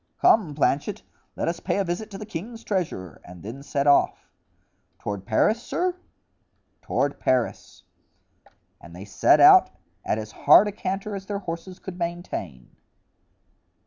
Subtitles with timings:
[0.19, 1.03] Come, Planchet,
[1.35, 4.31] let us pay a visit to the king's treasurer and then set off."
[4.97, 5.95] "Toward Paris, sir?"
[6.81, 7.83] "Toward Paris."
[8.81, 9.69] And they set out
[10.03, 12.75] at as hard a canter as their horses could maintain.